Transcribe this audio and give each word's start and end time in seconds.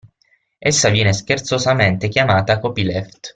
Essa 0.57 0.89
viene 0.89 1.13
scherzosamente 1.13 2.07
chiamata 2.07 2.57
"copyleft". 2.57 3.29